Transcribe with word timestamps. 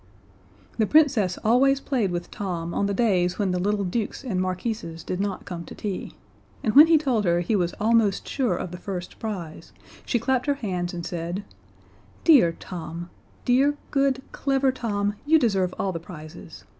The 0.79 0.87
Princess 0.87 1.37
always 1.43 1.79
played 1.79 2.09
with 2.09 2.31
Tom 2.31 2.73
on 2.73 2.87
the 2.87 2.93
days 2.95 3.37
when 3.37 3.51
the 3.51 3.59
little 3.59 3.83
dukes 3.83 4.23
and 4.23 4.41
marquises 4.41 5.03
did 5.03 5.19
not 5.19 5.45
come 5.45 5.63
to 5.65 5.75
tea 5.75 6.15
and 6.63 6.73
when 6.75 6.87
he 6.87 6.97
told 6.97 7.23
her 7.23 7.41
he 7.41 7.55
was 7.55 7.75
almost 7.79 8.27
sure 8.27 8.55
of 8.55 8.71
the 8.71 8.79
first 8.79 9.19
prize, 9.19 9.73
she 10.03 10.17
clapped 10.17 10.47
her 10.47 10.55
hands 10.55 10.91
and 10.95 11.05
said: 11.05 11.43
"Dear 12.23 12.53
Tom, 12.53 13.11
dear 13.45 13.77
good, 13.91 14.23
clever 14.31 14.71
Tom, 14.71 15.13
you 15.27 15.37
deserve 15.37 15.71
all 15.77 15.91
the 15.91 15.99
prizes. 15.99 16.63